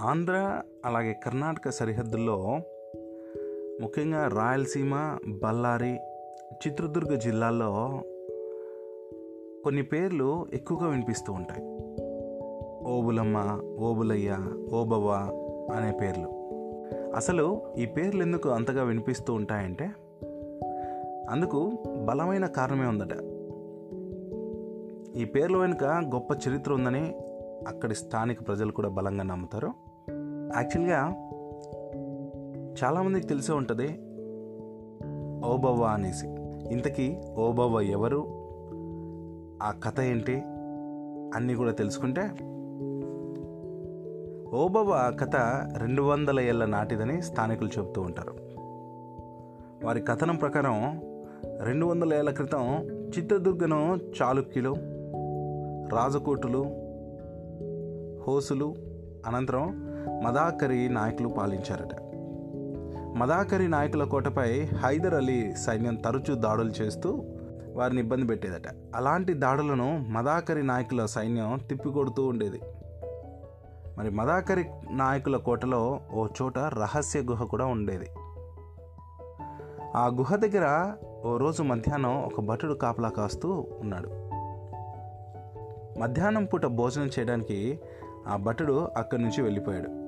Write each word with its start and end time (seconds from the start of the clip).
ఆంధ్ర 0.00 0.62
అలాగే 0.84 1.12
కర్ణాటక 1.12 1.70
సరిహద్దుల్లో 1.70 2.60
ముఖ్యంగా 3.80 4.28
రాయలసీమ 4.28 5.18
బళ్ళారి 5.28 5.98
చిత్రదుర్గ 6.52 7.14
జిల్లాల్లో 7.14 8.00
కొన్ని 9.64 9.82
పేర్లు 9.82 10.46
ఎక్కువగా 10.52 10.88
వినిపిస్తూ 10.88 11.32
ఉంటాయి. 11.32 11.62
ఓబులమ్మ 12.88 13.60
ఓబులయ్య 13.78 14.38
ఓబవ్వ 14.72 15.10
అనే 15.74 15.98
పేర్లు. 16.00 16.28
అసలు 17.16 17.74
ఈ 17.78 17.86
పేర్లు 17.86 18.22
ఎందుకు 18.22 18.48
అంతగా 18.48 18.82
వినిపిస్తూ 18.82 19.34
ఉంటాయంటే 19.34 19.90
అందుకు 21.30 21.70
బలమైన 22.04 22.46
కారణమే 22.46 22.86
ఉందట. 22.86 23.36
ఈ 25.16 25.24
పేర్ల 25.24 25.56
వెనుక 25.56 25.84
గొప్ప 25.84 26.48
చరిత్ర 26.48 26.72
ఉందని 26.72 27.16
అక్కడి 27.68 27.94
స్థానిక 27.94 28.46
ప్రజలు 28.46 28.72
కూడా 28.72 28.88
బలంగా 28.88 29.24
నమ్ముతారు. 29.24 29.85
యాక్చువల్గా 30.54 31.08
చాలామందికి 32.84 33.26
తెలిసే 33.26 33.52
ఉంటుంది 33.52 33.86
ఓబవ్వ 35.46 35.84
అనేసి. 35.84 36.26
ఇంతకీ 36.72 37.16
ఓబవ్వ 37.38 37.80
ఎవరు 37.80 38.26
ఆ 39.62 39.70
కథ 39.84 40.00
ఏంటి 40.00 40.42
అన్నీ 41.34 41.54
కూడా 41.54 41.72
తెలుసుకుంటే 41.72 42.20
ఓబవ్వ 44.56 45.16
కథ 45.20 45.36
రెండు 45.78 46.02
వందల 46.02 46.40
ఏళ్ళ 46.40 46.64
నాటిదని 46.64 47.22
స్థానికులు 47.22 47.68
చెబుతూ 47.78 48.02
ఉంటారు. 48.02 48.34
వారి 49.86 50.00
కథనం 50.00 50.36
ప్రకారం 50.36 51.00
రెండు 51.62 51.86
వందల 51.86 52.14
ఏళ్ళ 52.14 52.30
క్రితం 52.30 52.86
చిత్రదుర్గను 52.86 53.96
చాళుక్యులు 53.96 54.76
రాజకోటులు 55.96 56.66
హోసులు 58.26 58.74
అనంతరం 59.26 59.85
మదాకరి 60.08 60.88
నాయకులు 60.88 61.28
పాలించారట. 61.28 62.00
మదాకరి 63.16 63.68
నాయకుల 63.68 64.04
కోటపై 64.04 64.64
హైదర్ 64.64 65.14
అలీ 65.14 65.54
సైన్యం 65.56 65.94
తరచూ 65.94 66.34
దాడులు 66.34 66.70
చేస్తూ 66.70 67.24
వారిని 67.74 68.00
ఇబ్బంది 68.00 68.26
పెట్టేదట. 68.26 68.96
అలాంటి 68.96 69.32
దాడులను 69.32 70.04
మదాకరి 70.08 70.62
నాయకుల 70.62 71.06
సైన్యం 71.06 71.60
తిప్పికొడుతూ 71.68 72.26
ఉండేది. 72.26 72.60
మరి 73.98 74.10
మదాకరి 74.10 74.64
నాయకుల 74.90 75.36
కోటలో 75.36 76.00
ఓ 76.14 76.26
చోట 76.42 76.58
రహస్య 76.58 77.20
గుహ 77.20 77.44
కూడా 77.44 77.66
ఉండేది. 77.66 78.08
ఆ 79.96 80.06
గుహ 80.06 80.36
దగ్గర 80.36 80.94
ఓ 81.24 81.36
రోజు 81.36 81.62
మధ్యాహ్నం 81.62 82.22
ఒక 82.22 82.40
భటుడు 82.40 82.74
కాపలా 82.74 83.08
కాస్తూ 83.08 83.66
ఉన్నాడు. 83.80 84.08
మధ్యాహ్నం 86.00 86.44
పూట 86.44 86.66
భోజనం 86.66 87.06
చేయడానికి 87.06 87.80
ఆ 88.26 88.36
భటుడు 88.36 88.88
అక్కడి 88.96 89.22
నుంచి 89.22 89.42
వెళ్ళిపోయాడు. 89.42 90.06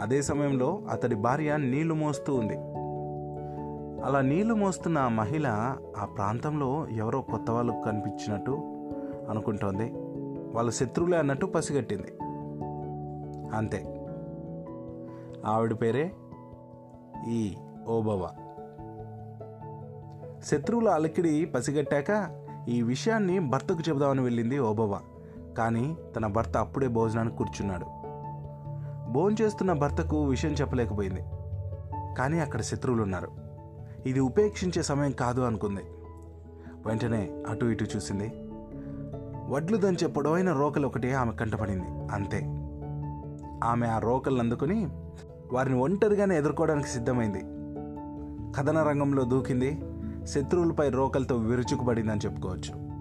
అదే 0.00 0.22
సమయంలో 0.22 0.82
అతడి 0.90 1.14
భార్య 1.14 1.56
నీళ్ళు 1.56 1.94
మోస్తూ 1.94 2.34
ఉంది. 2.34 2.56
అలా 4.06 4.20
నీళ్ళు 4.20 4.54
మోస్తున్న 4.54 4.98
ఆ 4.98 5.08
మహిళ 5.08 5.76
ఆ 5.98 6.04
ప్రాంతంలో 6.04 6.88
ఎవరో 6.88 7.20
కొత్త 7.20 7.50
వాళ్ళు 7.50 7.82
కనిపించినట్టు 7.86 8.50
అనుకుంటోంది. 9.30 9.92
వాళ్ళ 10.56 10.70
శత్రువులే 10.70 11.16
అన్నట్టు 11.16 11.46
పసిగట్టింది. 11.46 12.12
అంతే. 13.56 13.98
ఆవిడ 15.46 15.72
పేరే 15.72 16.12
ఈ 17.28 17.56
ఓబవ్వ. 17.88 18.30
శత్రువుల 20.44 20.88
అలికిడి 20.88 21.44
పసిగట్టాక 21.44 22.42
ఈ 22.68 22.82
విషయాన్ని 22.82 23.38
భర్తకు 23.40 23.88
చెబుదామని 23.88 24.20
వెళ్ళింది 24.20 24.58
ఓబవ్వ. 24.58 25.00
కానీ 25.58 25.96
తన 26.16 26.26
భర్త 26.26 26.56
అప్పుడే 26.56 26.88
భోజనానికి 26.88 27.36
కూర్చున్నాడు. 27.36 27.86
భోంచేస్తున్న 29.12 29.72
భర్తకు 29.72 30.24
విషయం 30.24 30.52
చెప్పలేకపోయింది. 30.52 31.20
కానీ 32.18 32.40
అక్కడ 32.40 32.60
శత్రువులు 32.60 33.02
ఉన్నారు 33.02 33.28
ఇది 34.06 34.20
ఉపేక్షించే 34.20 34.82
సమయం 34.82 35.10
కాదు 35.10 35.40
అనుకుంది. 35.40 35.80
వెంటనే 36.86 37.42
అటు 37.48 37.64
ఇటు 37.64 37.84
చూసింది. 37.96 38.32
వడ్లు 39.48 39.76
దంచే 39.76 40.06
పొడవైన 40.06 40.52
రోకలు 40.52 40.86
ఒకటి 40.86 41.12
ఆమె 41.12 41.32
కంటపడింది 41.32 42.12
అంతే. 42.12 42.38
ఆమె 43.64 43.86
ఆ 43.86 43.98
రోకలను 43.98 44.40
అందుకుని 44.40 44.88
వారిని 45.52 45.78
ఒంటరిగానే 45.80 46.38
ఎదుర్కోవడానికి 46.38 46.88
సిద్ధమైంది. 46.88 47.38
కథన 48.52 48.82
రంగంలో 48.82 49.24
దూకింది. 49.24 49.82
శత్రువులపై 50.26 50.88
రోకలతో 50.88 51.36
విరుచుకుపడిందని 51.36 52.20
చెప్పుకోవచ్చు. 52.20 52.91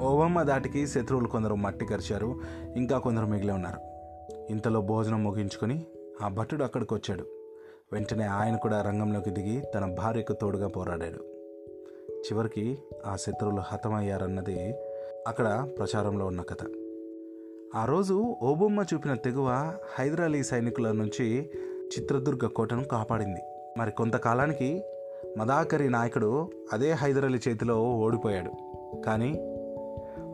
ఓవమ్మ 0.00 0.42
దాటికి 0.42 0.86
శత్రువులు 0.86 1.28
కొందరు 1.28 1.54
మట్టి 1.54 1.86
కరిచారు 1.86 2.36
ఇంకా 2.76 2.98
కొందరు 2.98 3.26
మిగిలి 3.26 3.52
ఉన్నారు. 3.52 3.80
ఇంతలో 4.50 4.80
భోజనం 4.80 5.24
ముగించుకొని 5.24 5.86
ఆ 6.22 6.28
భటుడు 6.28 6.64
అక్కడికి 6.64 6.94
వచ్చాడు 6.94 7.24
వెంటనే 7.92 8.24
ఆయన 8.24 8.56
కూడా 8.56 8.82
రంగంలోకి 8.82 9.30
దిగి 9.30 9.62
తన 9.74 9.94
భార్యకు 9.94 10.32
తోడుగా 10.32 10.68
పోరాడాడు. 10.68 11.24
చివరికి 12.18 12.78
ఆ 13.06 13.16
శత్రువులు 13.16 13.60
హతమయ్యారన్నది 13.60 14.74
అక్కడ 15.28 15.68
ప్రచారంలో 15.78 16.26
ఉన్న 16.26 16.42
కథ. 16.42 16.66
ఆ 17.74 17.84
రోజు 17.84 18.36
ఓబొమ్మ 18.42 18.84
చూపిన 18.94 19.14
తెగువ 19.14 19.74
హైదరాలీ 19.98 20.42
సైనికుల 20.42 20.92
నుంచి 20.92 21.50
చిత్రదుర్గ 21.98 22.46
కోటను 22.46 22.84
కాపాడింది. 22.84 23.40
మరి 23.78 23.90
కొంతకాలానికి 23.90 24.82
మదాకరి 25.38 25.90
నాయకుడు 25.90 26.50
అదే 26.72 26.92
హైదరాలీ 26.92 27.38
చేతిలో 27.48 27.82
ఓడిపోయాడు. 27.82 28.52
కానీ 29.02 29.47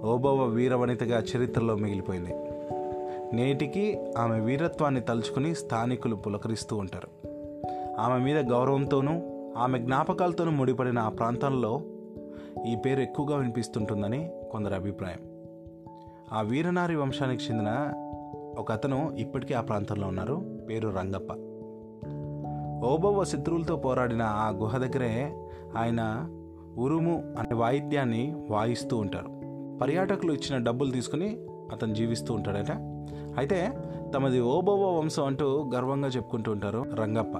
ఓబవ్వ 0.03 0.45
వీరవనితగా 0.45 1.23
చరిత్రలో 1.37 1.77
మిగిలిపోయింది. 1.77 2.35
నేటికి 3.37 3.99
ఆమె 4.19 4.41
వీరత్వాన్ని 4.41 5.01
తలుచుకుని 5.01 5.55
స్థానికులు 5.55 6.17
పులకరిస్తూ 6.17 6.77
ఉంటారు. 6.77 7.09
ఆమె 7.99 8.25
మీద 8.25 8.53
గౌరవంతోనూ 8.53 9.23
ఆమె 9.57 9.79
జ్ఞాపకాలతోనూ 9.79 10.51
ముడిపడిన 10.51 10.99
ఆ 10.99 11.09
ప్రాంతంలో 11.09 11.81
ఈ 12.67 12.77
పేరు 12.77 13.01
ఎక్కువగా 13.01 13.37
వినిపిస్తుంటుందని 13.37 14.31
కొందరి 14.53 14.75
అభిప్రాయం. 14.75 15.35
ఆ 16.33 16.41
వీరనారి 16.41 16.97
వంశానికి 16.97 17.45
చెందిన 17.45 17.93
ఒక 18.59 18.73
అతను 18.73 19.17
ఇప్పటికీ 19.19 19.55
ఆ 19.55 19.61
ప్రాంతంలో 19.61 20.09
ఉన్నారు 20.09 20.59
పేరు 20.69 20.89
రంగప్ప. 20.89 21.33
ఓబవ్వ 22.87 23.25
శత్రువులతో 23.25 23.77
పోరాడిన 23.77 24.23
ఆ 24.23 24.49
గుహ 24.49 24.79
దగ్గరే 24.79 25.33
ఆయన 25.77 26.29
ఉరుము 26.79 27.35
అనే 27.39 27.55
వాయిద్యాన్ని 27.55 28.35
వాయిస్తూ 28.51 28.97
ఉంటారు. 28.97 29.44
పర్యాటకులు 29.81 30.33
ఇచ్చిన 30.33 30.63
డబ్బులు 30.63 30.91
తీసుకుని 30.91 31.39
అతను 31.73 31.95
జీవిస్తూ 31.95 32.35
ఉంటాడట. 32.35 32.73
అయితే 33.39 33.73
తమది 34.15 34.41
ఓబవ్వ 34.41 34.99
వంశం 34.99 35.25
అంటూ 35.25 35.71
గర్వంగా 35.75 36.09
చెప్పుకుంటూ 36.09 36.53
ఉంటారు 36.53 36.85
రంగప్ప. 36.95 37.37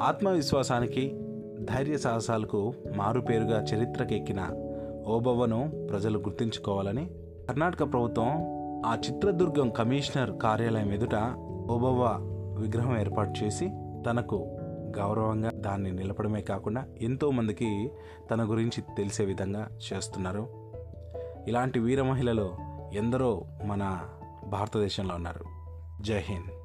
ఆత్మవిశ్వాసానికి 0.00 1.20
ధైర్య 1.60 1.98
సాహసాలకు 1.98 2.72
మారుపేరుగా 2.96 3.62
చరిత్రకెక్కిన 3.62 4.48
ఓబవ్వను 5.06 5.86
ప్రజలు 5.90 6.18
గుర్తించుకోవాలని 6.18 7.10
కర్ణాటక 7.48 7.92
ప్రభుత్వం 7.92 8.28
ఆ 8.86 8.98
చిత్రదుర్గం 9.08 9.70
కమిషనర్ 9.70 10.38
కార్యాలయం 10.38 10.92
ఎదుట 10.92 11.14
ఓబవ్వ 11.70 12.16
విగ్రహం 12.60 13.00
ఏర్పాటు 13.00 13.44
చేసి 13.44 13.68
తనకు 14.10 14.56
గౌరవంగా 14.98 15.50
దాన్ని 15.54 15.92
నిలపడమే 15.92 16.40
కాకుండా 16.40 16.84
ఎంతోమందికి 17.00 17.90
తన 18.30 18.50
గురించి 18.50 18.82
తెలిసే 18.96 19.24
విధంగా 19.24 19.68
చేస్తున్నారు. 19.92 20.63
ఇలాంటి 21.48 21.78
వీర 21.78 22.02
మహిళలు 22.02 22.54
ఎందరో 22.94 23.44
మన 23.64 24.08
భారతదేశంలో 24.46 25.14
ఉన్నారు. 25.14 25.44
జై 26.02 26.18
హింద్. 26.18 26.63